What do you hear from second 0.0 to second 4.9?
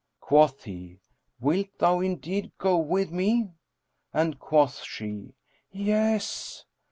Quoth he, "Wilt thou indeed go with me?" and quoth